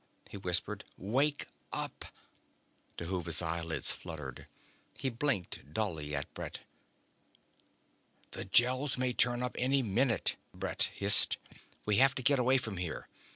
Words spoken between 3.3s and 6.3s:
eyelids fluttered. He blinked dully